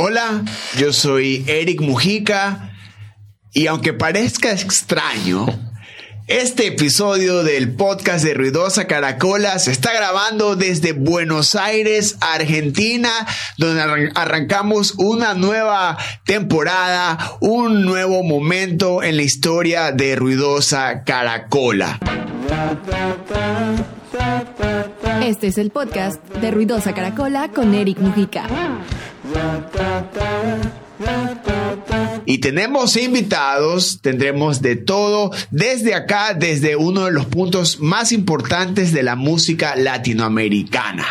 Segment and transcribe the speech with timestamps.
[0.00, 0.44] Hola,
[0.76, 2.70] yo soy Eric Mujica
[3.52, 5.44] y aunque parezca extraño,
[6.28, 13.10] este episodio del podcast de Ruidosa Caracola se está grabando desde Buenos Aires, Argentina,
[13.56, 21.98] donde arrancamos una nueva temporada, un nuevo momento en la historia de Ruidosa Caracola.
[25.24, 28.44] Este es el podcast de Ruidosa Caracola con Eric Mujica.
[29.34, 30.30] da da da
[30.98, 37.24] da da da Y tenemos invitados, tendremos de todo desde acá, desde uno de los
[37.24, 41.06] puntos más importantes de la música latinoamericana.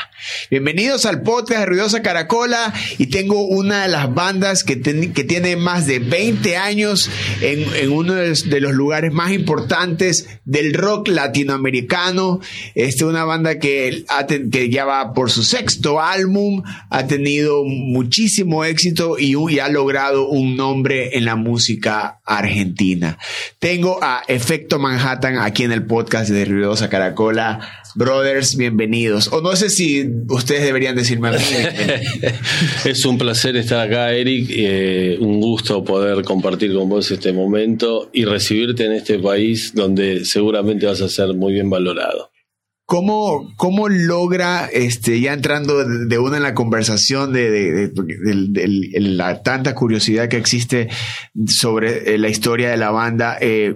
[0.52, 5.55] Bienvenidos al podcast de Ruidosa Caracola y tengo una de las bandas que, que tiene
[5.55, 7.09] más de 20 años
[7.41, 12.41] en, uno de los, lugares más importantes del rock latinoamericano.
[12.75, 14.05] Esta es una banda que,
[14.52, 16.61] que ya va por su sexto álbum,
[16.91, 23.17] ha tenido muchísimo éxito y, y ha logrado un nombre en la música argentina.
[23.59, 27.59] Tengo a Efecto Manhattan aquí en el podcast de Ruidosa Caracola.
[27.95, 29.28] Brothers, bienvenidos.
[29.33, 31.30] O no sé si ustedes deberían decirme
[32.85, 34.47] es un placer estar acá, Eric.
[34.52, 40.25] Eh, un gusto poder compartir con vos este momento y recibirte en este país donde
[40.25, 42.30] seguramente vas a ser muy bien valorado.
[42.88, 47.91] ¿Cómo, ¿Cómo logra, este, ya entrando de una en la conversación de,
[48.94, 50.88] la tanta curiosidad que existe
[51.47, 53.75] sobre eh, la historia de la banda, eh,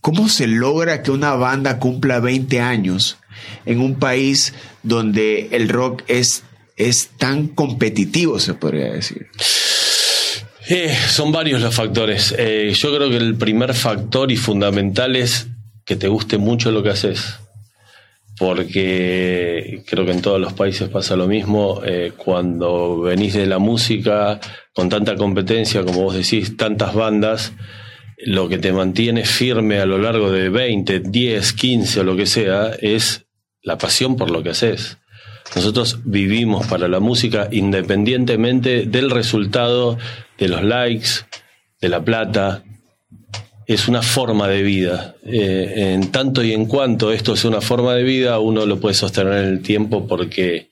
[0.00, 3.18] cómo se logra que una banda cumpla 20 años
[3.66, 6.42] en un país donde el rock es,
[6.76, 9.28] es tan competitivo, se podría decir?
[10.68, 12.30] Eh, son varios los factores.
[12.30, 15.46] yo creo que el primer factor y fundamental es
[15.84, 17.38] que te guste mucho lo que haces
[18.42, 21.80] porque creo que en todos los países pasa lo mismo.
[21.84, 24.40] Eh, cuando venís de la música,
[24.74, 27.52] con tanta competencia, como vos decís, tantas bandas,
[28.18, 32.26] lo que te mantiene firme a lo largo de 20, 10, 15 o lo que
[32.26, 33.26] sea, es
[33.62, 34.98] la pasión por lo que haces.
[35.54, 39.98] Nosotros vivimos para la música independientemente del resultado
[40.36, 41.10] de los likes,
[41.80, 42.64] de la plata,
[43.66, 45.14] es una forma de vida.
[45.24, 48.94] Eh, en tanto y en cuanto esto es una forma de vida, uno lo puede
[48.94, 50.70] sostener en el tiempo porque,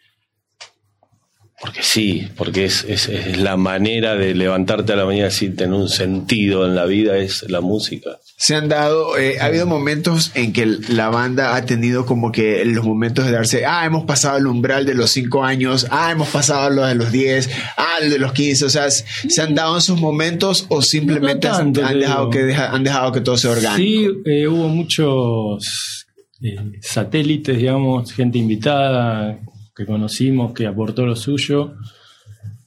[1.60, 5.88] porque sí, porque es, es la manera de levantarte a la mañana y tener un
[5.88, 10.54] sentido en la vida, es la música se han dado, eh, ha habido momentos en
[10.54, 14.46] que la banda ha tenido como que los momentos de darse, ah, hemos pasado el
[14.46, 18.18] umbral de los cinco años, ah, hemos pasado lo de los 10, ah, el de
[18.18, 22.82] los 15, o sea, ¿se han dado esos momentos o simplemente han, dejado que, han
[22.82, 23.76] dejado que todo se orgánico?
[23.76, 26.06] Sí, eh, hubo muchos
[26.40, 29.38] eh, satélites, digamos, gente invitada
[29.80, 31.74] que conocimos, que aportó lo suyo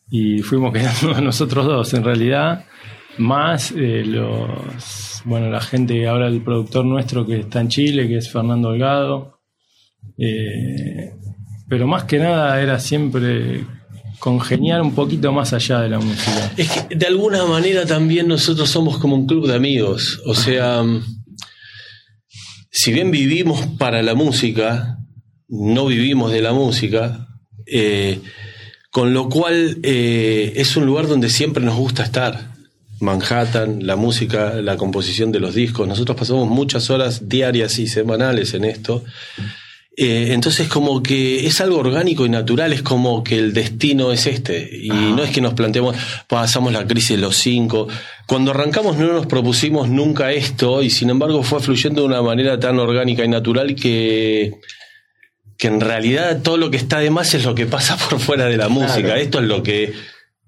[0.10, 2.66] y fuimos quedando nosotros dos, en realidad,
[3.18, 8.30] más los bueno, la gente, ahora el productor nuestro que está en Chile, que es
[8.30, 9.40] Fernando Holgado.
[10.18, 11.14] Eh,
[11.70, 13.66] pero más que nada era siempre
[14.20, 16.52] congeniar un poquito más allá de la música.
[16.58, 20.22] Es que de alguna manera también nosotros somos como un club de amigos.
[20.26, 20.84] O sea,
[22.70, 24.98] si bien vivimos para la música,
[25.54, 27.28] no vivimos de la música,
[27.68, 28.20] eh,
[28.90, 32.54] con lo cual eh, es un lugar donde siempre nos gusta estar.
[33.00, 35.88] Manhattan, la música, la composición de los discos.
[35.88, 39.04] Nosotros pasamos muchas horas diarias y semanales en esto.
[39.96, 44.26] Eh, entonces como que es algo orgánico y natural, es como que el destino es
[44.26, 44.70] este.
[44.82, 45.96] Y no es que nos planteemos,
[46.28, 47.88] pasamos la crisis de los cinco.
[48.26, 52.60] Cuando arrancamos no nos propusimos nunca esto y sin embargo fue fluyendo de una manera
[52.60, 54.54] tan orgánica y natural que,
[55.58, 58.46] que en realidad todo lo que está de más es lo que pasa por fuera
[58.46, 59.18] de la música.
[59.18, 59.94] Esto es lo que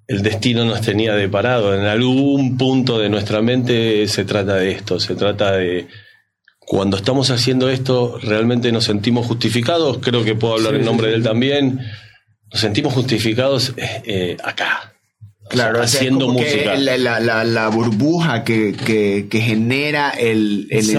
[0.08, 1.74] el destino nos tenía deparado.
[1.76, 5.88] En algún punto de nuestra mente se trata de esto, se trata de
[6.60, 11.16] cuando estamos haciendo esto, realmente nos sentimos justificados, creo que puedo hablar en nombre de
[11.16, 11.80] él también,
[12.52, 14.95] nos sentimos justificados eh, eh, acá.
[15.50, 16.76] Claro, haciendo música.
[16.76, 20.98] La, burbuja que, genera el, ese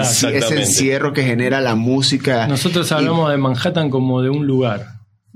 [0.55, 2.47] encierro que genera la música.
[2.47, 4.87] Nosotros hablamos de Manhattan como de un lugar.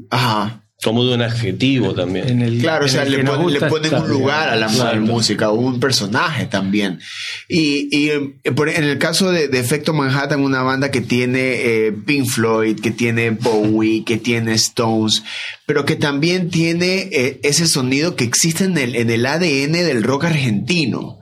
[0.09, 0.60] Ajá.
[0.83, 2.59] Como de un adjetivo también.
[2.59, 4.67] claro, o sea, le, ponen un lugar a la,
[4.99, 6.99] música, un personaje también.
[7.47, 12.27] Y, y eh, en el caso de, Efecto Manhattan, una banda que tiene eh, Pink
[12.27, 15.23] Floyd, que tiene Bowie, que tiene Stones,
[15.67, 20.01] pero que también tiene eh, ese sonido que existe en el, en el ADN del
[20.01, 21.19] rock argentino.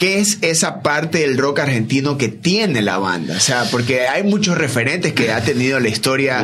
[0.00, 3.36] ¿Qué es esa parte del rock argentino que tiene la banda?
[3.36, 6.42] O sea, porque hay muchos referentes que ha tenido la historia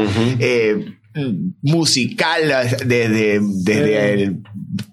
[1.62, 2.42] musical
[2.84, 4.38] desde, desde el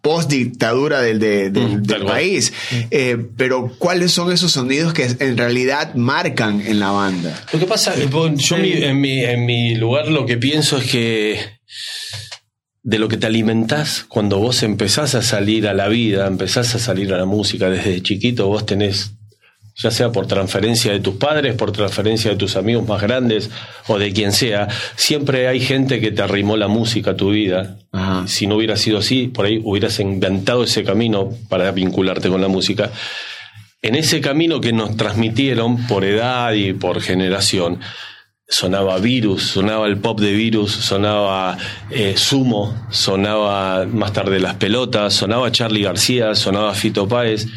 [0.01, 2.53] post dictadura del, de- del- Mm, del país.
[2.91, 7.43] Eh, pero ¿cuáles son esos sonidos que en realidad marcan en la banda?
[7.51, 10.89] Lo que pasa, eh, yo mi- en, mi, en mi lugar lo que pienso es
[10.91, 11.39] que
[12.85, 16.79] de lo que te alimentás cuando vos empezás a salir a la vida, empezás a
[16.79, 19.13] salir a la música desde chiquito, vos tenés,
[19.75, 23.49] ya sea por transferencia de tus padres, por transferencia de tus amigos más grandes
[23.87, 27.77] o de quien sea, siempre hay gente que te arrimó la música a tu vida.
[27.91, 28.27] Ajá.
[28.27, 32.47] Si no hubiera sido así, por ahí hubieras inventado ese camino para vincularte con la
[32.47, 32.91] música.
[33.81, 37.79] En ese camino que nos transmitieron por edad y por generación,
[38.47, 41.57] sonaba Virus, sonaba el pop de Virus, sonaba
[41.89, 47.47] eh, Sumo, sonaba más tarde Las Pelotas, sonaba Charlie García, sonaba Fito Páez.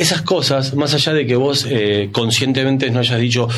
[0.00, 3.48] Esas cosas, más allá de que vos eh, conscientemente no hayas dicho,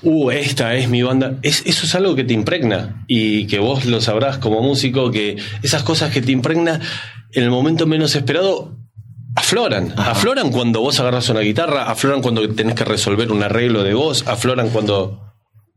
[0.00, 3.84] uh, esta es mi banda, es, eso es algo que te impregna y que vos
[3.84, 6.80] lo sabrás como músico, que esas cosas que te impregna
[7.32, 8.78] en el momento menos esperado
[9.36, 9.92] afloran.
[9.94, 14.26] Afloran cuando vos agarras una guitarra, afloran cuando tenés que resolver un arreglo de voz,
[14.26, 15.20] afloran cuando...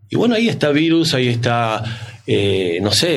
[0.10, 1.84] Y bueno, ahí está Virus, ahí está,
[2.26, 3.10] eh, no sé,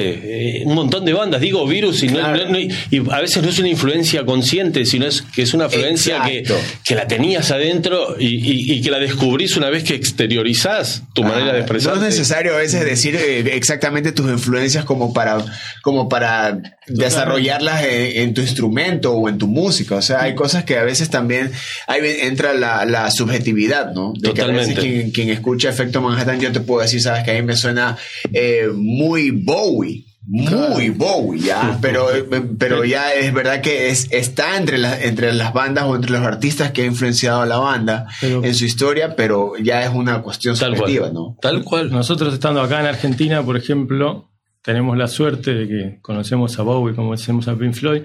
[0.61, 1.41] eh, un montón de bandas.
[1.41, 2.45] Digo Virus y, no- Claro.
[2.47, 5.67] no- no- y a veces no es una influencia consciente, sino es que es una
[5.67, 6.43] influencia que,
[6.85, 11.23] que la tenías adentro y, y- y que la descubrís una vez que exteriorizás tu
[11.23, 11.99] manera de Ah, expresarte.
[12.01, 15.39] No es necesario a veces decir eh, exactamente tus influencias como para,
[15.83, 16.59] como para
[16.89, 19.97] desarrollarlas en, en tu instrumento o en tu música.
[19.97, 21.53] O sea, hay cosas que a veces también
[21.87, 24.13] ahí entra la, la subjetividad, ¿no?
[24.19, 24.81] De que a veces Totalmente.
[24.81, 27.97] quien, quien escucha Efecto Manhattan, yo te puedo decir, sabes que a mí me suena
[28.33, 28.67] eh,
[28.97, 30.05] muy Bowie.
[30.29, 32.25] Muy Bowie, ya, pero, eh,
[32.59, 36.23] pero ya es verdad que es, está entre, las entre las bandas o entre los
[36.23, 40.23] artistas que ha influenciado a la banda Pero- en su historia, pero ya es una
[40.23, 41.15] cuestión Tal subjetiva, cual.
[41.15, 41.37] ¿no?
[41.41, 41.93] Tal cual.
[41.93, 44.29] Nosotros estando acá en Argentina, por ejemplo,
[44.63, 48.03] tenemos la suerte de que conocemos a Bowie, como decimos a Pink Floyd,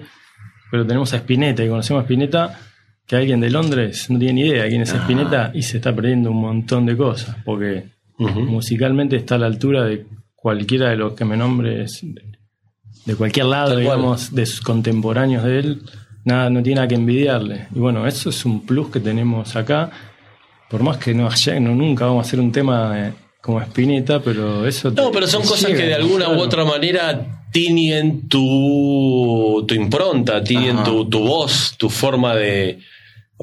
[0.70, 2.56] pero tenemos a Spinetta y conocemos a Spinetta
[3.04, 6.30] que alguien de Londres no tiene ni idea quién es Spinetta y se está perdiendo
[6.30, 7.86] un montón de cosas, porque
[8.16, 10.06] musicalmente está a la altura de
[10.42, 12.00] cualquiera de los que me nombres,
[13.06, 13.96] de cualquier lado, Tal cual.
[13.98, 15.82] digamos, de sus contemporáneos de él,
[16.24, 17.68] nada, no tiene nada que envidiarle.
[17.74, 19.90] Y bueno, eso es un plus que tenemos acá.
[20.68, 21.28] Por más que no,
[21.60, 24.90] no nunca vamos a hacer un tema eh, como Spinetta, pero eso.
[24.90, 26.40] No, te- pero son cosas llega, que de alguna claro.
[26.40, 32.78] u otra manera tiñen tu, tu impronta, tiñen tu, tu voz, tu forma de...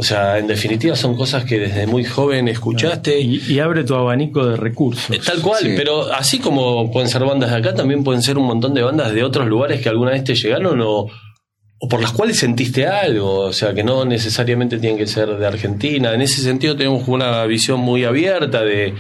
[0.02, 3.20] O sea, en definitiva son cosas que desde muy joven escuchaste.
[3.20, 5.14] Y, y abre tu abanico de recursos.
[5.14, 5.74] Eh, Tal cual, Sí.
[5.76, 9.12] pero así como pueden ser bandas de acá, también pueden ser un montón de bandas
[9.14, 11.08] de otros lugares que alguna vez te llegaron o,
[11.82, 15.46] o por las cuales sentiste algo, o sea, que no necesariamente tienen que ser de
[15.46, 16.14] Argentina.
[16.14, 18.94] En ese sentido tenemos como una visión muy abierta de,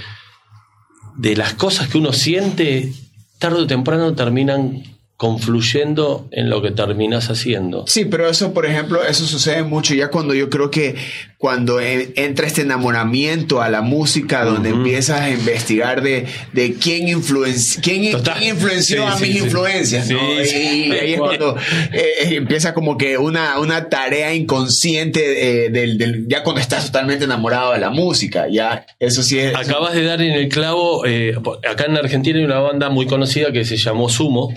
[1.18, 2.92] de las cosas que uno siente,
[3.38, 4.84] tarde o temprano terminan
[5.19, 7.83] confluyendo en lo que terminas haciendo.
[7.88, 10.95] Sí, pero eso, por ejemplo, eso sucede mucho ya cuando yo creo que
[11.38, 14.80] cuando en- entra este enamoramiento a la música, donde Ujú.
[14.80, 19.44] empiezas a investigar de, de quién, influenci- quién, quién influenció Sí, a sí, mis sí.
[19.45, 20.19] influencias, ¿no?
[20.44, 20.86] Sí, sí.
[20.88, 21.56] y ahí es cuando
[21.92, 26.86] eh, eh, empieza como que una, una tarea inconsciente eh, del, del- ya cuando estás
[26.88, 29.56] totalmente enamorado de la música, ya eso sí es...
[29.56, 31.36] Acabas de dar en el clavo, eh,
[31.69, 34.54] acá en Argentina hay una banda muy conocida que se llamó Sumo,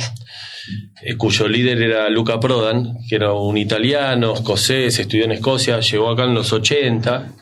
[1.03, 6.11] eh, cuyo líder era Luca Prodan, que era un italiano, escocés, estudió en Escocia, llegó
[6.11, 7.33] acá en los 80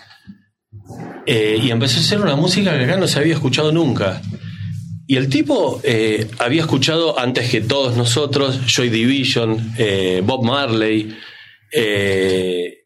[1.26, 4.20] eh, y empezó a hacer una música que acá no se había escuchado nunca.
[5.10, 11.16] Y el tipo eh, había escuchado antes que todos nosotros Joy Division, eh, Bob Marley,
[11.72, 12.84] eh,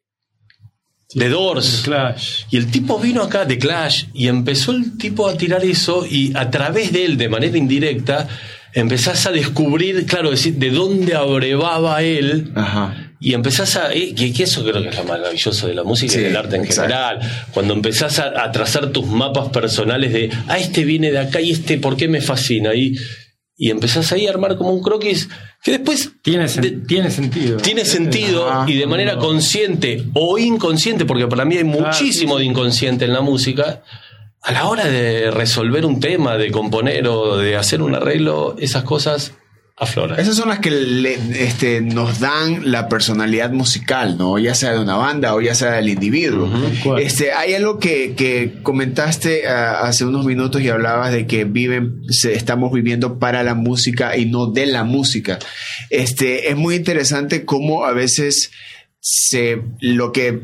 [1.10, 1.82] The Doors.
[1.84, 2.44] Clash.
[2.50, 6.32] Y el tipo vino acá de Clash y empezó el tipo a tirar eso y
[6.34, 8.26] a través de él, de manera indirecta,
[8.74, 13.12] empezás a descubrir, claro, decir, de dónde abrevaba él Ajá.
[13.20, 13.92] y empezás a...
[13.92, 16.36] eh, que, que eso creo que es lo maravilloso de la música Sí, y del
[16.36, 16.92] arte en exacto.
[16.92, 17.20] general.
[17.52, 21.52] Cuando empezás a, a trazar tus mapas personales de, ah, este viene de acá y
[21.52, 22.74] este, ¿por qué me fascina?
[22.74, 22.96] Y,
[23.56, 25.28] y empezás ahí a armar como un croquis
[25.62, 26.10] que después...
[26.22, 27.56] Tiene, sen- de- tiene sentido.
[27.58, 28.70] tiene sentido Ajá.
[28.70, 33.20] y de manera consciente o inconsciente, porque para mí hay muchísimo de inconsciente en la
[33.20, 33.82] música,
[34.44, 38.84] a la hora de resolver un tema, de componer o de hacer un arreglo, esas
[38.84, 39.32] cosas
[39.76, 40.20] afloran.
[40.20, 44.38] Esas son las que le- este, nos dan la personalidad musical, ¿no?
[44.38, 46.48] Ya sea de una banda o ya sea del individuo.
[46.98, 52.02] Este, hay algo que, que comentaste ah, hace unos minutos y hablabas de que viven,
[52.08, 55.40] se- estamos viviendo para la música y no de la música.
[55.90, 58.52] Este, es muy interesante cómo a veces
[59.00, 60.42] se, lo que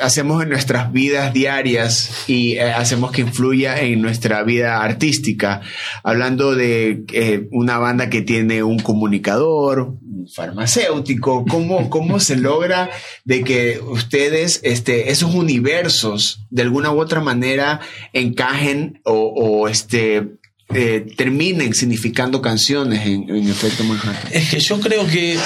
[0.00, 5.62] hacemos en nuestras vidas diarias y eh, hacemos que influya en nuestra vida artística.
[6.02, 12.90] Hablando de eh, una banda que tiene un comunicador, un farmacéutico, ¿cómo, cómo se logra
[13.24, 17.80] de que ustedes, este, esos universos, de alguna u otra manera,
[18.12, 20.40] encajen o, o este,
[20.74, 24.30] eh, terminen significando canciones en, en efecto Manhattan?
[24.32, 25.36] Es que yo creo que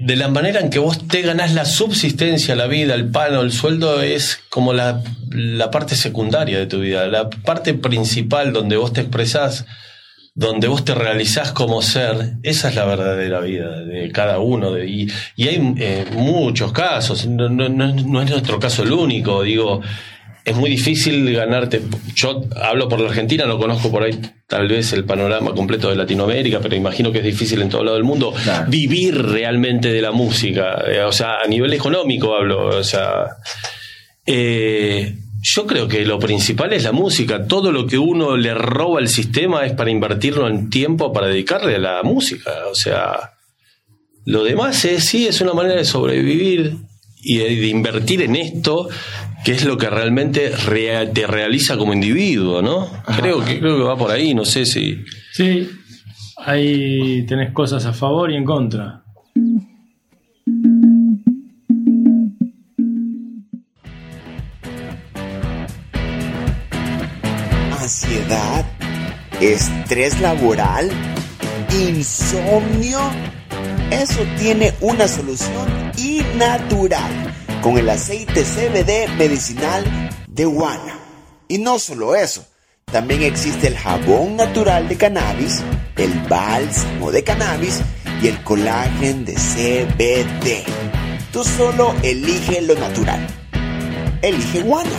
[0.00, 3.42] de la manera en que vos te ganás la subsistencia, la vida, el pan o
[3.42, 7.06] el sueldo es como la, la parte secundaria de tu vida.
[7.06, 9.66] La parte principal donde vos te expresás,
[10.34, 14.72] donde vos te realizás como ser, esa es la verdadera vida de cada uno.
[14.72, 18.92] De, y, y hay eh, muchos casos, no, no, no, no es nuestro caso el
[18.92, 19.80] único, digo
[20.48, 21.82] es muy difícil ganarte.
[22.14, 25.96] Yo hablo por la Argentina, no conozco por ahí tal vez el panorama completo de
[25.96, 28.32] Latinoamérica, pero imagino que es difícil en todo lado del mundo
[28.68, 30.82] vivir realmente de la música.
[30.86, 32.78] Eh, O sea, a nivel económico hablo.
[32.78, 33.26] O sea,
[34.24, 37.46] eh, yo creo que lo principal es la música.
[37.46, 41.76] Todo lo que uno le roba al sistema es para invertirlo en tiempo para dedicarle
[41.76, 42.50] a la música.
[42.70, 43.34] O sea,
[44.24, 46.74] lo demás es sí, es una manera de sobrevivir
[47.20, 48.88] y de invertir en esto,
[49.44, 52.88] que es lo que realmente rea- te realiza como individuo, ¿no?
[53.16, 55.04] Creo que, creo que va por ahí, no sé si.
[55.32, 55.68] Sí,
[56.38, 59.02] ahí tenés cosas a favor y en contra.
[67.80, 68.64] ansiedad,
[69.40, 70.90] estrés laboral,
[71.72, 73.00] insomnio.
[73.90, 75.66] Eso tiene una solución
[75.96, 77.27] y natural
[77.62, 79.84] con el aceite CBD medicinal
[80.26, 80.98] de Guana.
[81.48, 82.46] Y no solo eso,
[82.84, 85.62] también existe el jabón natural de cannabis,
[85.96, 87.80] el bálsamo de cannabis
[88.22, 90.64] y el colágeno de CBD.
[91.32, 93.26] Tú solo elige lo natural.
[94.22, 94.90] Elige Guana.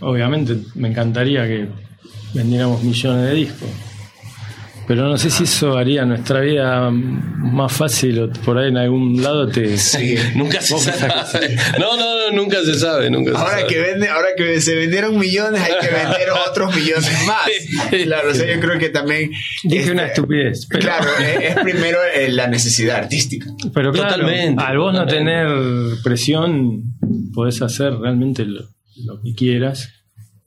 [0.00, 1.68] Obviamente me encantaría que
[2.34, 3.87] vendiéramos millones de discos.
[4.88, 9.22] Pero no sé si eso haría nuestra vida más fácil o por ahí en algún
[9.22, 9.76] lado te...
[10.34, 11.56] Nunca se sabe.
[11.78, 13.10] No, no, no, nunca se sabe.
[13.10, 13.66] Nunca se Ahora sabe.
[13.66, 17.48] que, vende, ahora que se vendieron millones, hay que vender otros millones más.
[18.02, 19.30] Claro, o sea, yo creo que también.
[19.64, 20.66] Dije este, una estupidez.
[20.70, 23.46] Pero, Claro, es, es primero eh, la necesidad artística.
[23.74, 25.48] pero claro, Totalmente, al vos no tener
[26.02, 26.94] presión,
[27.34, 28.62] podés hacer realmente lo,
[29.04, 29.90] lo que quieras.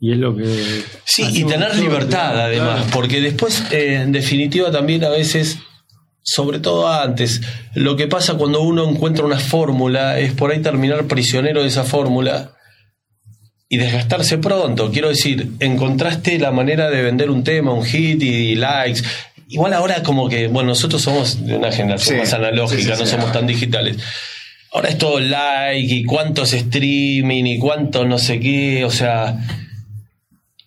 [0.03, 0.83] Y es lo que...
[1.05, 5.59] Sí, y tener libertad además, porque después, eh, en definitiva, también a veces,
[6.23, 7.41] sobre todo antes,
[7.75, 11.83] lo que pasa cuando uno encuentra una fórmula es por ahí terminar prisionero de esa
[11.83, 12.53] fórmula
[13.69, 14.91] y desgastarse pronto.
[14.91, 19.01] Quiero decir, encontraste la manera de vender un tema, un hit y likes.
[19.49, 22.99] Igual ahora como que, bueno, nosotros somos de una generación Sí, más analógica, sí, sí,
[23.01, 23.11] no sí.
[23.11, 23.97] somos tan digitales.
[24.73, 29.37] Ahora es todo like y cuántos streaming y cuántos no sé qué, o sea,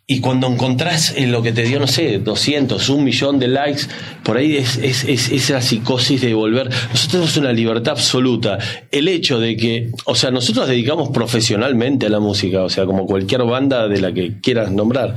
[0.06, 3.84] y cuando encontrás en lo que te dio, no sé, 200, un millón de likes,
[4.22, 6.68] por ahí es, es, es esa psicosis de volver.
[6.68, 8.58] Nosotros tenemos una libertad absoluta.
[8.90, 13.06] El hecho de que, o sea, nosotros dedicamos profesionalmente a la música, o sea, como
[13.06, 15.16] cualquier banda de la que quieras nombrar.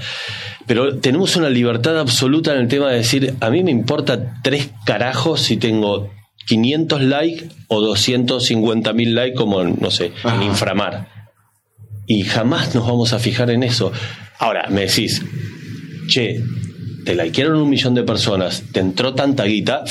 [0.67, 4.70] Pero tenemos una libertad absoluta en el tema de decir, a mí me importa tres
[4.86, 6.10] carajos si tengo
[6.48, 11.17] 500 likes o 250 mil likes como, no sé, en Inframar
[12.08, 13.91] y jamás nos vamos a fijar en eso.
[14.39, 15.22] Ahora, me decís,
[16.08, 16.41] che,
[17.06, 19.84] te likearon un millón de personas, te entró tanta guita,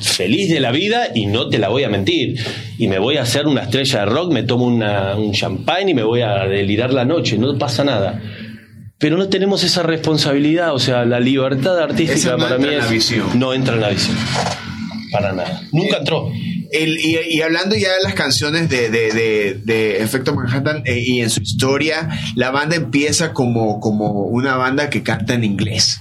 [0.00, 2.38] feliz de la vida y no te la voy a mentir.
[2.78, 5.94] Y me voy a hacer una estrella de rock, me tomo una- un champagne y
[5.94, 8.20] me voy a delirar la noche, no pasa nada.
[8.98, 12.72] Pero no tenemos esa responsabilidad, o sea, la libertad artística Eso no para mí en
[12.74, 13.26] es- la visión.
[13.38, 14.16] no entra en la visión.
[15.12, 15.62] Para nada.
[15.72, 16.30] Nunca entró.
[16.72, 20.98] El- y, y hablando ya de las canciones de, de, de- de Efecto Manhattan eh,
[20.98, 25.98] y en su historia, la banda empieza como, como una banda que canta en inglés.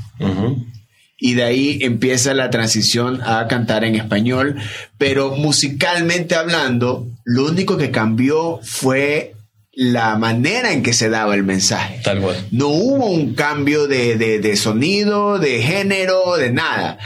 [1.20, 4.56] Y de ahí empieza la transición a cantar en español.
[5.00, 9.34] Pero musicalmente hablando, lo único que cambió fue
[9.72, 12.00] la manera en que se daba el mensaje.
[12.04, 12.36] Tal cual.
[12.52, 16.98] No hubo un cambio de, de- de sonido, de género, de nada.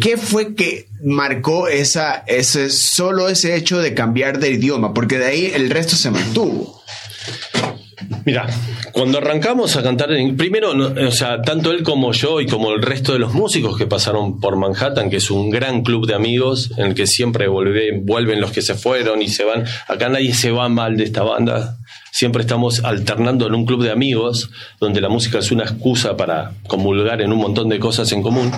[0.00, 4.94] ¿Qué fue que marcó esa, ese, solo ese hecho de cambiar de idioma?
[4.94, 6.82] Porque de ahí el resto se mantuvo.
[8.24, 8.46] Mira,
[8.92, 12.80] cuando arrancamos a cantar en primero, o sea, tanto él como yo y como el
[12.82, 16.70] resto de los músicos que pasaron por Manhattan, que es un gran club de amigos
[16.76, 19.64] en el que siempre vuelve- vuelven los que se fueron y se van.
[19.88, 21.78] Acá nadie se va mal de esta banda.
[22.12, 26.52] Siempre estamos alternando en un club de amigos donde la música es una excusa para
[26.68, 28.52] comulgar en un montón de cosas en común.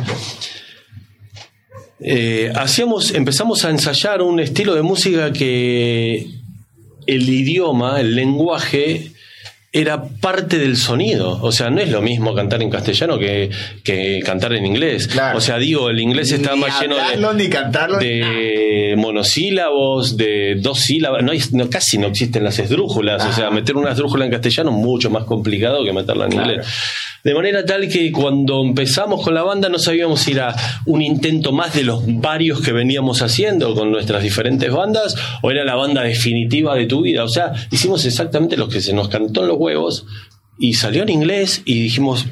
[2.00, 6.26] Eh, hacíamos, empezamos a ensayar un estilo de música que
[7.06, 9.10] el idioma, el lenguaje,
[9.72, 11.40] era parte del sonido.
[11.42, 13.50] O sea, no es lo mismo cantar en castellano que,
[13.82, 15.08] que cantar en inglés.
[15.08, 15.38] Claro.
[15.38, 20.54] O sea, digo, el inglés está más lleno de, ni cantarlo, ni de monosílabos, de
[20.60, 21.24] dos sílabas.
[21.24, 23.24] No hay, no, casi no existen las esdrújulas.
[23.24, 26.50] O sea, meter una esdrújula en castellano es mucho más complicado que meterla en Claro.
[26.52, 26.66] inglés.
[27.24, 30.54] De manera tal que cuando empezamos con la banda no sabíamos si era
[30.84, 35.64] un intento más de los varios que veníamos haciendo con nuestras diferentes bandas o era
[35.64, 37.24] la banda definitiva de tu vida.
[37.24, 40.04] O sea, hicimos exactamente lo que se nos cantó en los huevos
[40.58, 42.26] y salió en inglés y dijimos,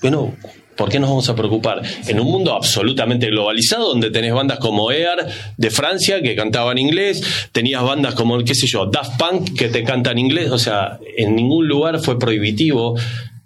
[0.00, 0.36] bueno,
[0.76, 1.82] ¿por qué nos vamos a preocupar?
[2.06, 5.26] En un mundo absolutamente globalizado donde tenés bandas como Air
[5.56, 9.82] de Francia que cantaban inglés, tenías bandas como, qué sé yo, Daft Punk que te
[9.82, 12.94] cantan inglés, o sea, en ningún lugar fue prohibitivo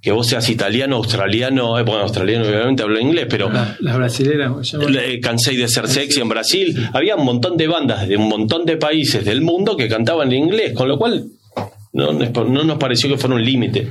[0.03, 4.49] que vos seas italiano, australiano, eh, bueno, australiano obviamente habla inglés, pero La- las brasileras,
[4.51, 4.99] ¿cómo se llama?
[5.03, 6.89] eh, cansé de ser sexy en Brasil.
[6.95, 10.39] Había un montón de bandas de un montón de países del mundo que cantaban en
[10.45, 11.27] inglés, con lo cual
[11.93, 13.89] no, no nos pareció que fuera un límite.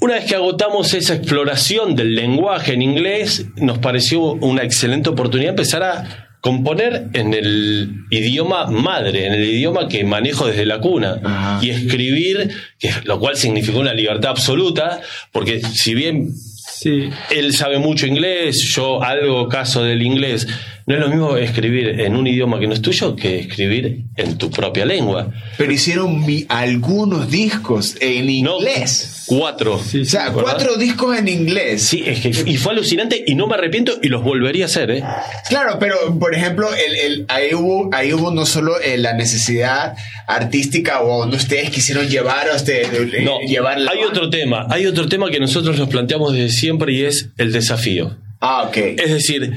[0.00, 5.50] Una vez que agotamos esa exploración del lenguaje en inglés, nos pareció una excelente oportunidad
[5.50, 11.20] empezar a componer en el idioma madre, en el idioma que manejo desde la cuna
[11.24, 11.58] Ajá.
[11.62, 15.00] y escribir, que, lo cual significó una libertad absoluta,
[15.32, 16.32] porque si bien
[16.80, 20.46] Sí, él sabe mucho inglés, yo algo caso del inglés.
[20.88, 24.38] No es lo mismo escribir en un idioma que no es tuyo que escribir en
[24.38, 25.30] tu propia lengua.
[25.58, 29.24] Pero hicieron mi- algunos discos en No, inglés.
[29.26, 29.78] Cuatro.
[29.78, 31.82] sí, O sea, cuatro discos en inglés.
[31.82, 34.90] Sí, es que y fue alucinante y no me arrepiento y los volvería a hacer,
[34.90, 35.04] ¿eh?
[35.50, 39.94] Claro, pero por ejemplo, el, el- ahí, hubo, ahí hubo no solo eh, la necesidad
[40.26, 44.10] artística o no ustedes quisieron llevar a usted, eh, No, llevar la hay banda.
[44.12, 48.16] otro tema, hay otro tema que nosotros nos planteamos desde siempre y es el desafío.
[48.40, 48.76] Ah, ok.
[48.76, 49.52] Es decir,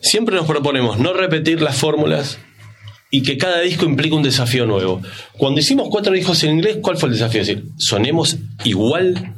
[0.00, 2.38] siempre nos proponemos no repetir las fórmulas
[3.10, 5.02] y que cada disco implique un desafío nuevo.
[5.36, 7.40] Cuando hicimos cuatro discos en inglés, ¿cuál fue el desafío?
[7.40, 9.34] Es decir, sonemos igual,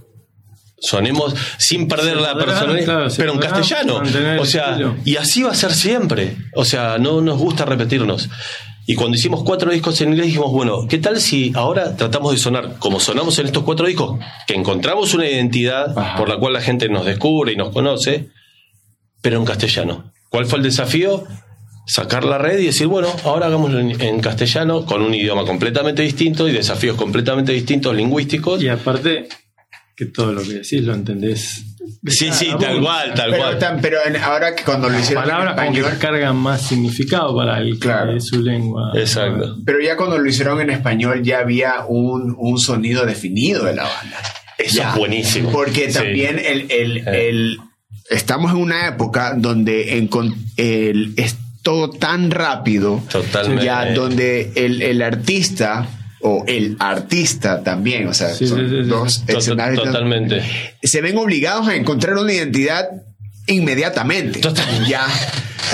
[0.78, 4.02] sonemos sin perder la personalidad, claro, pero en castellano.
[4.38, 6.36] O sea, y así va a ser siempre.
[6.54, 8.28] O sea, no nos gusta repetirnos.
[8.84, 12.38] Y cuando hicimos cuatro discos en inglés dijimos, bueno, ¿qué tal si ahora tratamos de
[12.38, 14.18] sonar como sonamos en estos cuatro discos?
[14.46, 16.18] Que encontramos una identidad Ajá.
[16.18, 18.30] por la cual la gente nos descubre y nos conoce,
[19.22, 20.11] pero en castellano.
[20.32, 21.24] ¿Cuál fue el desafío?
[21.86, 26.02] Sacar la red y decir, bueno, ahora hagámoslo en, en castellano con un idioma completamente
[26.02, 28.62] distinto y desafíos completamente distintos lingüísticos.
[28.62, 29.28] Y aparte,
[29.96, 31.64] que todo lo que decís lo entendés.
[32.06, 33.58] Sí, sí, Ah, tal cual, tal pero, cual.
[33.58, 36.62] tan- pero en- ahora que cuando lo hicieron en palabras como español, que cargan más
[36.62, 38.18] significado para el Claro.
[38.20, 38.92] su lengua.
[38.94, 39.56] Exacto.
[39.66, 43.82] pero ya cuando lo hicieron en español ya había un, un sonido definido de la
[43.82, 44.16] banda.
[44.58, 44.90] Eso Ya.
[44.90, 45.50] es buenísimo.
[45.50, 45.98] Porque Sí.
[45.98, 47.58] también el, el- el-
[48.12, 49.98] estamos en una época donde
[50.56, 53.64] el- es todo tan rápido, Totalmente.
[53.64, 55.86] ya donde el, el artista
[56.20, 58.88] o el artista también, o sea, Sí, son sí, sí, sí.
[58.88, 60.42] dos escenarios, Totalmente.
[60.82, 62.88] se ven obligados a encontrar una identidad
[63.46, 64.40] inmediatamente.
[64.40, 64.86] Total.
[64.86, 65.06] Ya.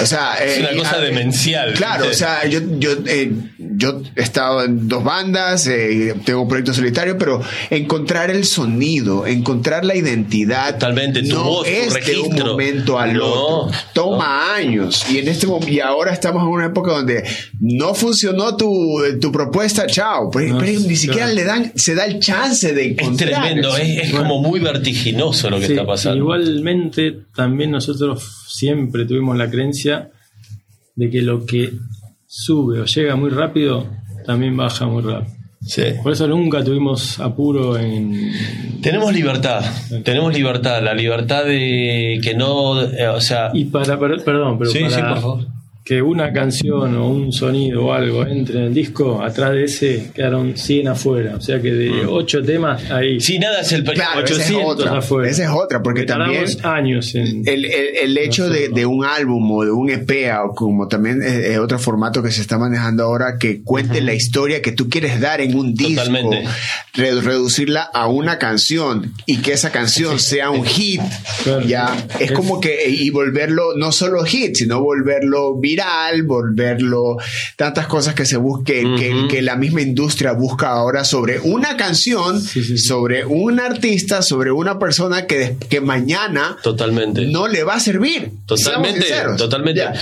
[0.03, 1.73] O sea, Es eh, una cosa a- demencial.
[1.75, 2.25] Claro, o ¿viste?
[2.25, 7.41] sea, yo, yo, eh, yo he estado en dos bandas, eh, tengo proyectos solitarios, pero
[7.71, 12.47] encontrar el sonido, encontrar la identidad, Totalmente, tu no voz, tu es de un registro.
[12.47, 13.79] momento al No, otro.
[13.93, 15.05] Toma años.
[15.11, 17.25] Y en este y ahora estamos en una época donde
[17.61, 20.31] no funcionó tu, tu propuesta, chao.
[20.31, 21.35] Pero, No, pero ni sí, siquiera claro.
[21.35, 23.31] le dan, se da el chance de Es encontrar.
[23.43, 23.79] tremendo, eso.
[23.79, 26.19] es, es como muy vertiginoso lo que Sí, está pasando.
[26.19, 30.11] Igualmente, también nosotros siempre tuvimos la creencia
[30.95, 31.73] de que lo que
[32.27, 33.87] sube o llega muy rápido
[34.27, 35.35] también baja muy rápido.
[35.61, 35.83] Sí.
[36.03, 38.31] Por eso nunca tuvimos apuro en.
[38.81, 39.61] Tenemos libertad,
[40.05, 43.99] tenemos libertad, la libertad de que no, eh, o sea, Y para.
[43.99, 45.47] per- perdón, pero Sí, para sí, por favor.
[45.89, 50.11] Que una canción o un sonido o algo entre en el disco, atrás de ese
[50.15, 51.37] quedaron 100 afuera.
[51.37, 53.19] O sea que de 8 temas ahí.
[53.21, 54.99] si nada es el Claro, esa es 800 otra.
[54.99, 55.31] afuera.
[55.31, 57.43] Esa es otra, porque también años en.
[57.49, 60.11] el, el- el hecho de, de un álbum o de un EP
[60.45, 64.13] o como también es, es otro formato que se está manejando ahora que cuente la
[64.13, 66.45] historia que tú quieres dar en un disco, Totalmente.
[66.95, 71.01] re- reducirla a una canción y que esa canción sea un hit,
[71.45, 71.63] Claro.
[71.67, 75.78] ya es Es- como que y volverlo no solo hit, sino volverlo viral,
[76.25, 77.17] volverlo
[77.57, 82.63] tantas cosas que se busquen que, la misma industria busca ahora sobre una canción, Sí,
[82.63, 82.79] sí, sí.
[82.79, 87.27] sobre un artista, sobre una persona que, que mañana totalmente.
[87.27, 88.31] no le va a servir.
[88.47, 89.81] Totalmente, totalmente.
[89.81, 89.95] Ya.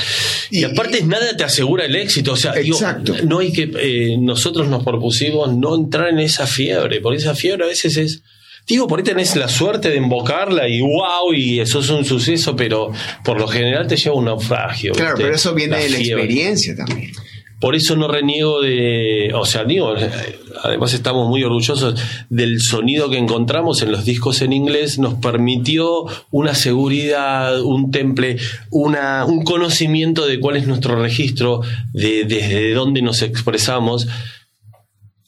[0.51, 3.15] Y, aparte nada te asegura el éxito, o sea, digo, Exacto.
[3.25, 7.65] no hay que, eh, nosotros nos propusimos no entrar en esa fiebre, porque esa fiebre
[7.65, 8.23] a veces es
[8.67, 12.57] Digo, por ahí tenés la suerte de invocarla y wow, y eso es un suceso,
[12.57, 12.91] pero
[13.25, 14.93] por lo general te lleva un naufragio.
[14.93, 15.23] Claro, ¿viste?
[15.25, 16.25] pero eso viene La de la fiebre.
[16.25, 17.13] experiencia también.
[17.61, 19.31] Por eso no reniego de.
[19.35, 19.95] O sea, digo,
[20.63, 21.95] además estamos muy orgullosos
[22.29, 24.99] del sonido que encontramos en los discos en inglés.
[24.99, 28.37] Nos permitió una seguridad, un temple,
[28.71, 31.63] una, un conocimiento de cuál es nuestro registro,
[31.95, 34.07] de desde dónde nos expresamos.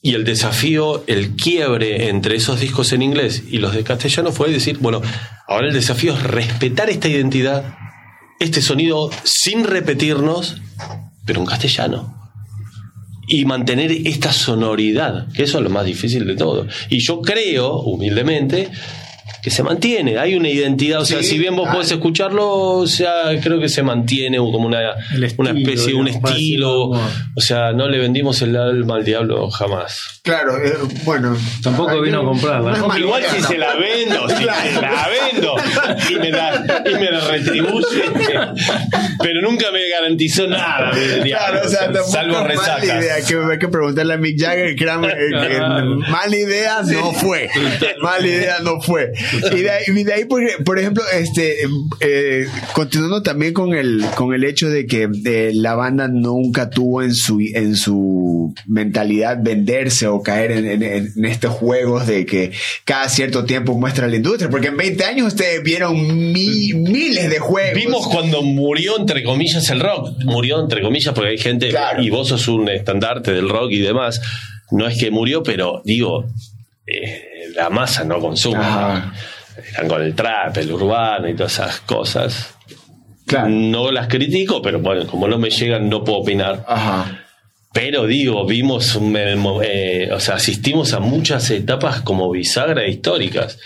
[0.09, 4.51] Y el desafío, el quiebre entre esos discos en inglés y los de castellano fue
[4.51, 5.03] decir, bueno,
[5.47, 7.77] ahora el desafío es respetar esta identidad,
[8.41, 10.63] este sonido sin repetirnos,
[11.27, 12.33] pero en castellano.
[13.27, 16.67] Y mantener esta sonoridad, que eso es lo más difícil de todo.
[16.89, 18.71] Y yo creo, humildemente,
[19.43, 20.19] que se mantiene.
[20.19, 22.49] Hay una identidad, o sea, Sí, si bien vos podés escucharlo,
[22.79, 24.81] o sea, creo que se mantiene como una,
[25.23, 26.75] estilo, una especie, un digamos, para estilo.
[26.91, 30.21] O sea, no le vendimos el alma al diablo jamás.
[30.23, 30.75] Claro, eh,
[31.05, 31.37] bueno.
[31.63, 32.77] Tampoco vino a comprarla.
[32.79, 34.71] No Igual si se la vendo, si Claro.
[34.75, 35.55] se la vendo
[36.11, 38.03] y me la, y me la retribuye,
[39.23, 40.93] pero nunca me garantizó nada.
[40.93, 43.17] del diablo, Claro, o sea, salvo mala idea.
[43.27, 45.15] Que hay que preguntarle a Mick Jagger que, era, eh,
[45.49, 45.97] que Claro.
[45.97, 47.49] mala idea no fue.
[48.01, 49.13] Mala idea no fue.
[49.57, 51.57] Y de ahí, y de ahí, por, por ejemplo, este,
[52.01, 57.03] eh, continuando también con el, con el hecho de que eh, la banda nunca tuvo
[57.03, 60.83] en su, en su mentalidad venderse o caer en, en-
[61.17, 62.53] en estos juegos de que
[62.85, 64.49] cada cierto tiempo muestra la industria.
[64.51, 65.97] Porque en 20 años ustedes vieron
[66.33, 67.75] mi- miles de juegos.
[67.75, 70.23] Vimos cuando murió, entre comillas, el rock.
[70.25, 72.03] Murió, entre comillas, porque hay gente, Claro.
[72.03, 74.21] y vos sos un estandarte del rock y demás.
[74.71, 76.27] No es que murió, pero digo,
[76.87, 78.65] eh, la masa no consume.
[79.57, 82.55] Están con el trap, el urbano y todas esas cosas.
[83.27, 83.49] Claro.
[83.49, 86.65] No las critico, pero bueno, como no me llegan, no puedo opinar.
[86.67, 87.25] Ajá.
[87.73, 88.99] Pero digo, vimos,
[89.63, 93.59] eh, o sea, asistimos a muchas etapas como bisagra históricas.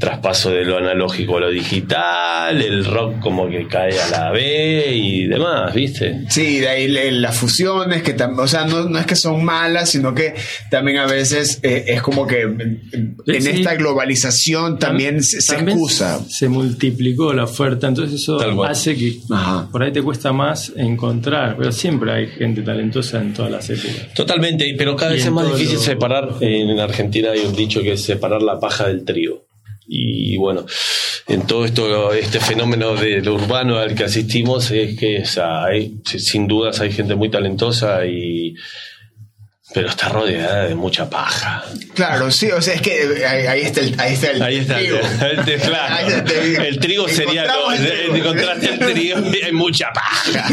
[0.00, 4.90] Traspaso de lo analógico a lo digital, el rock como que cae a la B
[4.94, 6.24] y demás, ¿viste?
[6.30, 10.14] Sí, de ahí las fusiones, que o sea, no, no es que son malas, sino
[10.14, 10.34] que
[10.70, 15.76] también a veces eh, es como que en Sí, esta globalización también se, se También
[15.76, 16.20] excusa.
[16.28, 19.68] Se multiplicó la oferta, entonces eso hace que Ajá.
[19.70, 24.14] por ahí te cuesta más encontrar, pero siempre hay gente talentosa en todas las épocas.
[24.14, 26.30] Totalmente, pero cada Y vez es más difícil lo- separar.
[26.40, 29.46] En Argentina hay un dicho que es separar la paja del trigo.
[29.94, 30.64] Y bueno,
[31.28, 35.64] en todo esto, este fenómeno de lo urbano al que asistimos es que o sea,
[35.64, 38.54] hay, sin dudas hay gente muy talentosa y
[39.74, 41.64] pero está rodeada de mucha paja.
[41.94, 44.56] Claro, sí, o sea, es que eh, ahí, ahí está el, ahí está el Ahí
[44.58, 44.96] está, trigo.
[45.20, 45.94] el, claro.
[45.94, 46.62] Ahí está el trigo.
[46.62, 48.16] el trigo sería Encontramos el trigo.
[48.16, 50.48] encontraste el trigo y hay mucha paja.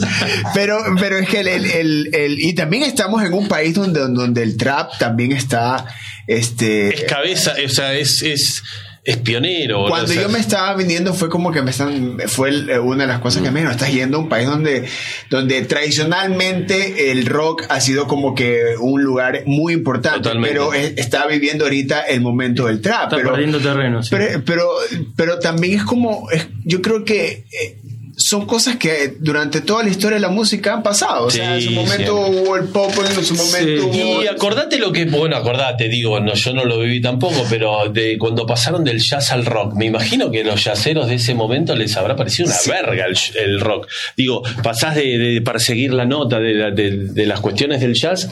[0.54, 4.56] pero, pero es que el- el- y también estamos en un país donde, donde el
[4.56, 5.84] trap también está,
[6.26, 8.62] este, Es cabeza, o sea, es, es,
[9.04, 9.86] es pionero.
[9.88, 13.02] Cuando o sea, yo me estaba viniendo fue como que me están fue eh, una
[13.04, 14.84] de las cosas que me dijeron, estás yendo a un país donde
[15.28, 20.48] donde tradicionalmente el rock ha sido como que un lugar muy importante, Totalmente.
[20.58, 24.08] pero eh, está viviendo ahorita el momento del trap, Está pero perdiendo terreno, sí.
[24.10, 24.68] pero, pero
[25.16, 27.78] pero también es como es- yo creo que eh,
[28.16, 31.26] son cosas que durante toda la historia de la música han pasado.
[31.26, 34.00] O sea, en su momento hubo el pop, en su momento Sí.
[34.02, 37.88] hubo- Y acordate lo que, bueno, acordate, digo, no, yo no lo viví tampoco, pero
[37.90, 41.74] de cuando pasaron del jazz al rock, me imagino que los jazzeros de ese momento
[41.74, 43.88] les habrá parecido una verga el, el rock.
[44.16, 48.28] Digo, pasás de, de perseguir la nota de, la- de- de las cuestiones del jazz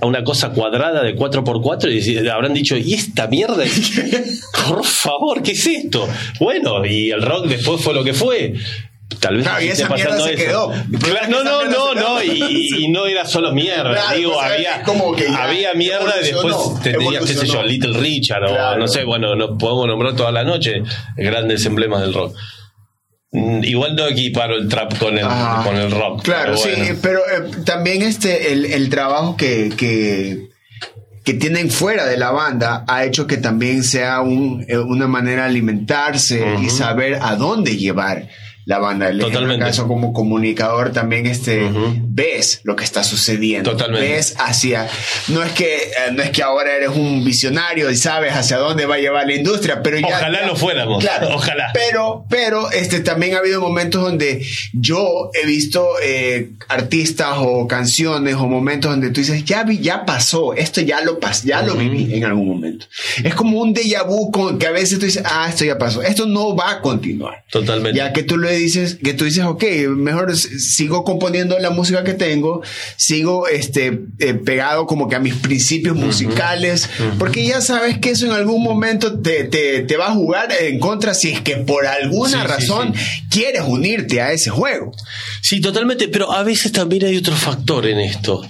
[0.00, 3.64] a una cosa cuadrada de 4x4 y habrán dicho, ¿y esta mierda?
[4.68, 6.06] Por favor, ¿qué es esto?
[6.38, 8.54] Bueno, y el rock después fue lo que fue.
[9.20, 10.72] Tal vez Claro, y esté esa mierda pasando se quedó.
[11.00, 13.90] Claro, no, no, no, no, y, y no era solo mierda.
[13.92, 17.62] Claro, digo, había, como que había mierda y después tenías, qué sé yo.
[17.62, 20.82] Little Richard o no sé, bueno, no podemos nombrar toda la noche
[21.16, 22.36] grandes emblemas del rock.
[23.32, 25.62] Mm, Igual no equiparo el trap con el, Ajá.
[25.64, 26.22] con el rock.
[26.22, 26.84] Claro, pero bueno.
[26.94, 30.48] sí, pero eh, también este, el, el trabajo que, que,
[31.24, 35.42] que tienen fuera de la banda ha hecho que también sea un, eh, una manera
[35.42, 38.28] de alimentarse y saber a dónde llevar
[38.68, 39.08] la banda.
[39.08, 39.64] El Totalmente.
[39.64, 41.96] caso como comunicador también este, Ujú.
[42.02, 43.70] ves lo que está sucediendo.
[43.70, 44.06] Totalmente.
[44.12, 44.86] Ves hacia...
[45.28, 48.84] No es, que, eh, no es que ahora eres un visionario y sabes hacia dónde
[48.84, 50.08] va a llevar la industria, pero ya...
[50.08, 51.02] Ojalá ya- lo fuéramos.
[51.02, 51.70] Claro, Ojalá.
[51.72, 58.34] Pero, pero este, también ha habido momentos donde yo he visto eh, artistas o canciones
[58.34, 61.72] o momentos donde tú dices, ya vi, ya pasó, esto ya lo pas ya lo
[61.72, 61.80] Ujú.
[61.80, 62.84] viví en algún momento.
[63.24, 66.02] Es como un déjà vu con, que a veces tú dices, ah, esto ya pasó,
[66.02, 67.44] esto no va a continuar.
[67.50, 67.96] Totalmente.
[67.96, 72.14] Ya que tú lo, dices, que tú dices, ok, mejor sigo componiendo la música que
[72.14, 72.62] tengo,
[72.96, 78.26] sigo este, eh, pegado como que a mis principios musicales, porque ya sabes que eso
[78.26, 81.86] en algún momento te, te- te va a jugar en contra si es que por
[81.86, 82.94] alguna Sí, sí, razón
[83.30, 84.92] quieres unirte a ese juego.
[85.42, 88.42] Sí, totalmente, pero a veces también hay otro factor en esto.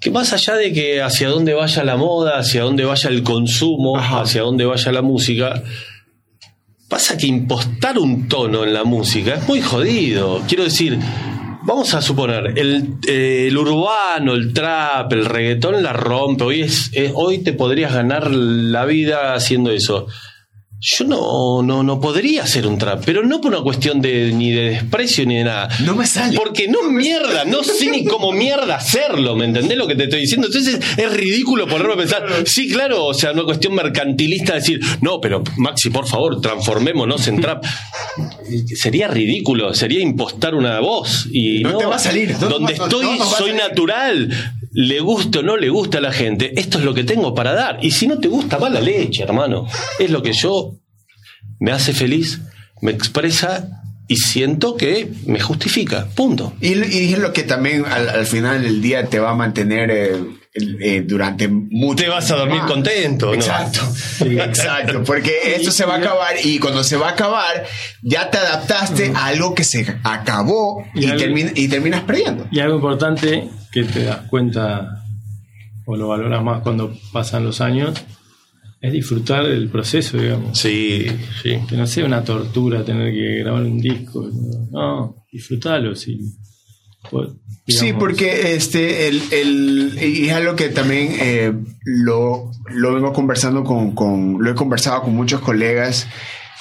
[0.00, 3.98] Que más allá de que hacia dónde vaya la moda, hacia dónde vaya el consumo,
[3.98, 4.20] Ajá.
[4.22, 5.62] hacia dónde vaya la música,
[6.88, 10.42] pasa que impostar un tono en la música es muy jodido.
[10.48, 10.98] Quiero decir,
[11.62, 16.44] vamos a suponer, el, eh, urbano, el trap, el reggaetón la rompe.
[16.44, 20.06] Hoy, es, eh, hoy te podrías ganar la vida haciendo eso.
[20.80, 24.52] Yo no, no, no podría hacer un trap, pero no por una cuestión de, ni
[24.52, 25.68] de desprecio ni de nada.
[25.84, 26.36] No me sale.
[26.36, 30.20] Porque no mierda, no sé ni cómo mierda hacerlo, ¿me entendés lo que te estoy
[30.20, 30.46] diciendo?
[30.46, 35.20] Entonces es ridículo ponerme a pensar, sí, claro, o sea, una cuestión mercantilista decir, no,
[35.20, 37.64] pero Maxi, por favor, transformémonos en trap.
[38.76, 42.76] Sería ridículo, sería impostar una voz y No no, te va a salir, no, donde
[42.76, 44.28] no, estoy soy natural.
[44.72, 47.52] Le guste o no le gusta a la gente, esto es lo que tengo para
[47.54, 47.78] dar.
[47.82, 49.66] Y si no te gusta, mala leche, hermano.
[49.98, 50.74] Es lo que yo
[51.60, 52.40] me hace feliz,
[52.82, 53.68] me expresa
[54.06, 56.06] y siento que me justifica.
[56.14, 56.54] Punto.
[56.60, 59.90] Y, y es lo que también al, al final del día te va a mantener
[59.90, 60.16] eh,
[60.80, 62.70] eh, durante mucho Te vas a dormir más.
[62.70, 63.34] contento, ¿no?
[63.34, 63.80] Exacto,
[64.24, 67.64] exacto, porque esto se va a acabar y cuando se va a acabar
[68.02, 72.46] ya te adaptaste a algo que se acabó y, Y algo- termina- y terminas perdiendo.
[72.50, 75.04] Y algo importante que te das cuenta
[75.86, 77.94] o lo valoras más cuando pasan los años
[78.80, 80.56] es disfrutar del proceso, digamos.
[80.58, 81.06] Sí,
[81.42, 81.58] sí.
[81.68, 84.30] Que no sea una tortura tener que grabar un disco.
[84.70, 85.94] No, disfrutalo.
[85.96, 86.20] Sí,
[87.10, 87.30] Pues,
[87.66, 91.52] Sí, porque este, el, el- y es algo que también eh,
[91.84, 96.06] lo, lo vengo conversando con, con, lo he conversado con muchos colegas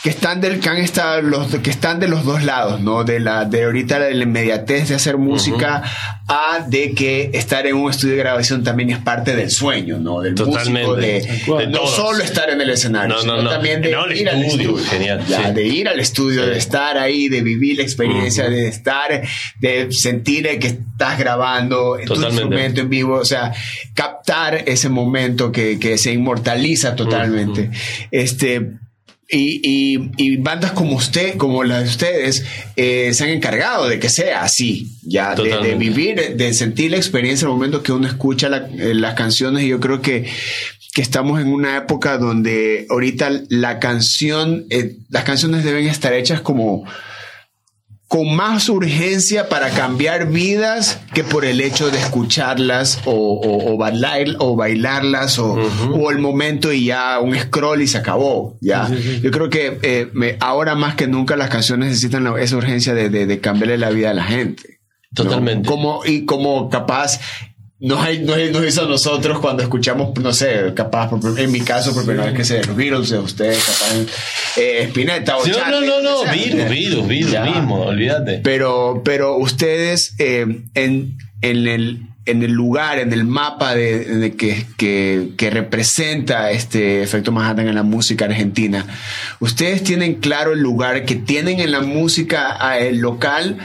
[0.03, 3.03] que están del, que han estado los, que están de los dos lados, ¿no?
[3.03, 5.81] De la, de ahorita la inmediatez de hacer música
[6.27, 10.21] a de que estar en un estudio de grabación también es parte del sueño, ¿no?
[10.21, 11.23] Del Totalmente.
[11.27, 11.95] músico, de, no todos.
[11.95, 13.49] solo estar en el escenario, No, no, sino no.
[13.49, 15.53] también de ir al estudio, genial, Ya, sí.
[15.53, 16.49] de ir al estudio, Sí.
[16.51, 19.23] de estar ahí, de vivir la experiencia, de estar,
[19.59, 22.41] de sentir que estás grabando tu Totalmente.
[22.43, 23.51] instrumento en vivo, o sea,
[23.95, 27.71] captar ese momento que, que se inmortaliza totalmente.
[28.11, 28.73] Este.
[29.29, 32.45] Y, y- y bandas como usted, como las de ustedes,
[32.77, 36.97] eh, se han encargado de que sea así, ya, de, de vivir, de sentir la
[36.97, 39.63] experiencia el momento que uno escucha la- eh, las canciones.
[39.63, 40.25] Y yo creo que,
[40.93, 46.39] que estamos en una época donde ahorita la canción, eh, las canciones deben estar hechas
[46.39, 46.85] como
[48.07, 53.77] con más urgencia para cambiar vidas que por el hecho de escucharlas o, o- o
[53.77, 55.55] bailar, o bailarlas o,
[55.93, 58.57] o el momento y ya un scroll y se acabó.
[58.61, 58.89] Ya.
[59.21, 62.93] Yo creo que eh, me- ahora más que nunca las canciones necesitan la- esa urgencia
[62.93, 64.79] de, de- de cambiarle la vida a la gente.
[65.17, 65.23] ¿no?
[65.23, 65.67] Totalmente.
[65.67, 67.19] Como, y como capaz
[67.79, 72.05] nos, nos, nos hizo a nosotros cuando escuchamos, no sé, capaz, en mi caso, por
[72.05, 73.93] primera vez que sé, los Beatles de ustedes, capaz,
[74.57, 78.39] eh, Spinetta o Sí, no, Charlie, no, no, o sea, virus, virus, virus mismo, olvídate.
[78.43, 84.35] Pero, pero ustedes eh, en, en, el, en el lugar, en el mapa de, de
[84.35, 88.87] que, que, que representa este efecto Manhattan en la música argentina,
[89.39, 93.57] ustedes tienen claro el lugar que tienen en la música eh, local.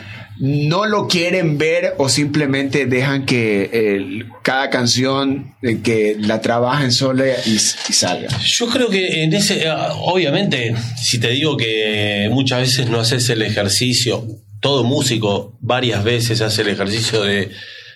[0.45, 6.91] No lo quieren ver o simplemente dejan que eh, cada canción eh, que la trabajen
[6.91, 8.29] sola y, y salga.
[8.41, 13.29] Yo creo que en ese, eh, obviamente, si te digo que muchas veces no haces
[13.31, 14.27] el ejercicio,
[14.59, 17.53] todo músico varias veces hace el ejercicio de,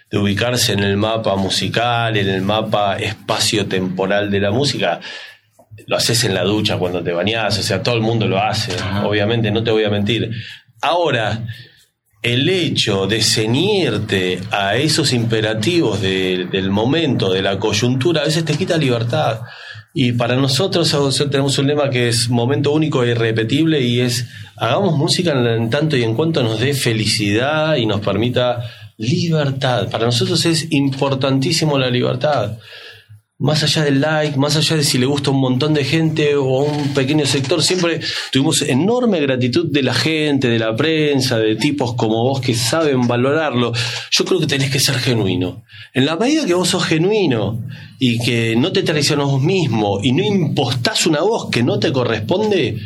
[0.08, 5.00] de ubicarse en el mapa musical, en el mapa espacio-temporal de la música.
[5.88, 8.70] Lo haces en la ducha cuando te bañás, o sea, todo el mundo lo hace,
[9.04, 10.30] obviamente, no te voy a mentir.
[10.80, 11.44] Ahora,
[12.32, 18.44] el hecho de ceñirte a esos imperativos de- del momento, de la coyuntura, a veces
[18.44, 19.40] te quita libertad.
[19.94, 20.94] Y para nosotros
[21.30, 25.96] tenemos un lema que es momento único e irrepetible y es hagamos música en tanto
[25.96, 28.62] y en cuanto nos dé felicidad y nos permita
[28.98, 29.88] libertad.
[29.90, 32.58] Para nosotros es importantísimo la libertad
[33.38, 36.64] más allá del like, más allá de si le gusta un montón de gente o
[36.64, 38.00] un pequeño sector, siempre
[38.32, 43.06] tuvimos enorme gratitud de la gente, de la prensa, de tipos como vos que saben
[43.06, 43.72] valorarlo.
[44.10, 45.64] Yo creo que tenés que ser genuino.
[45.92, 47.62] En la medida que vos sos genuino
[47.98, 51.92] y que no te traicionas vos mismo y no impostás una voz que no te
[51.92, 52.78] corresponde,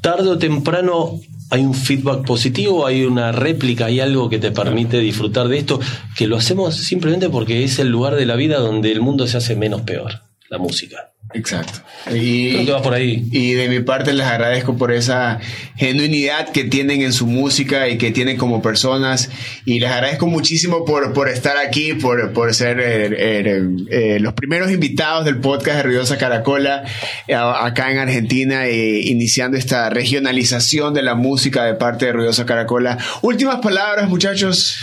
[0.00, 4.98] tarde o temprano hay un feedback positivo, hay una réplica, hay algo que te permite
[4.98, 5.80] disfrutar de esto,
[6.16, 9.38] que lo hacemos simplemente porque es el lugar de la vida donde el mundo se
[9.38, 11.12] hace menos peor, la música.
[11.34, 11.80] Exacto.
[12.10, 13.28] Y, Creo que va por ahí.
[13.30, 15.40] Y de mi parte les agradezco por esa
[15.76, 19.30] genuinidad que tienen en su música y que tienen como personas.
[19.66, 23.60] Y les agradezco muchísimo por, por estar aquí, por, por ser eh, eh,
[23.90, 26.84] eh, los primeros invitados del podcast de Ruidosa Caracola
[27.28, 32.96] acá en Argentina, iniciando esta regionalización de la música de parte de Ruidosa Caracola.
[33.20, 34.78] Últimas palabras, muchachos.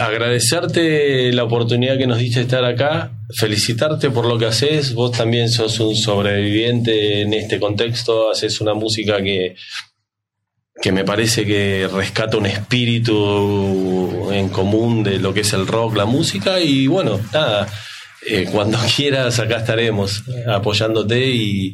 [0.00, 5.12] Agradecerte la oportunidad que nos diste de estar acá, felicitarte por lo que haces, vos
[5.12, 9.56] también sos un sobreviviente en este contexto, haces una música que,
[10.80, 15.96] que me parece que rescata un espíritu en común de lo que es el rock,
[15.96, 17.68] la música y bueno, nada,
[18.26, 21.72] eh, cuando quieras acá estaremos apoyándote y,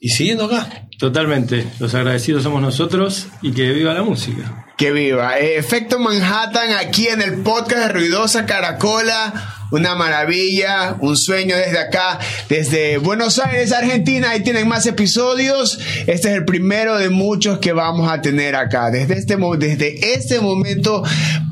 [0.00, 0.86] y siguiendo acá.
[0.98, 4.66] Totalmente, los agradecidos somos nosotros y que viva la música.
[4.76, 5.38] Que viva.
[5.38, 9.59] Eh, Efecto Manhattan aquí en el podcast de Ruidosa Caracola.
[9.70, 14.30] Una maravilla, un sueño desde acá, desde Buenos Aires, Argentina.
[14.30, 15.78] Ahí tienen más episodios.
[16.06, 18.90] Este es el primero de muchos que vamos a tener acá.
[18.90, 21.04] Desde este, desde este momento,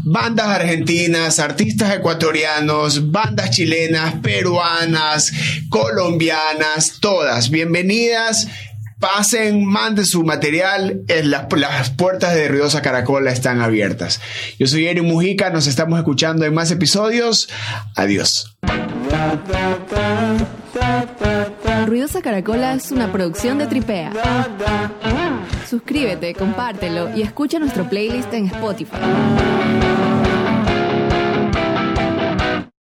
[0.02, 5.32] bandas argentinas, artistas ecuatorianos, bandas chilenas, peruanas,
[5.68, 7.50] colombianas, todas.
[7.50, 8.48] Bienvenidas
[8.98, 14.20] pasen, manden su material, las, las puertas de Ruidosa Caracola están abiertas.
[14.58, 17.48] Yo soy Eri Mujica, nos estamos escuchando en más episodios.
[17.94, 18.56] Adiós.
[21.86, 24.12] Ruidosa Caracola es una producción de Tripea.
[25.68, 28.96] Suscríbete, compártelo y escucha nuestro playlist en Spotify.